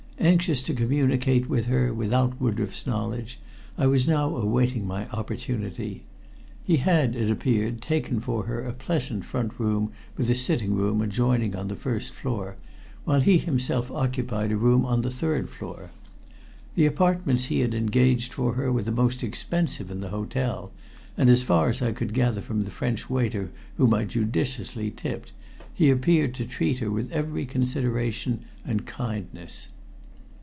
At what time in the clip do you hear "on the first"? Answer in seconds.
11.55-12.13